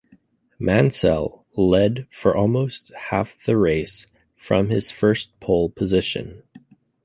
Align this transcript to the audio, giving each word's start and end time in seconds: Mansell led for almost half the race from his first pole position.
Mansell 0.57 1.45
led 1.55 2.07
for 2.11 2.35
almost 2.35 2.91
half 3.11 3.37
the 3.43 3.55
race 3.55 4.07
from 4.35 4.69
his 4.69 4.89
first 4.89 5.39
pole 5.39 5.69
position. 5.69 6.41